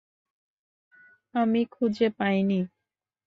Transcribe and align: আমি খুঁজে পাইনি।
আমি 1.35 1.61
খুঁজে 1.71 2.07
পাইনি। 2.17 2.59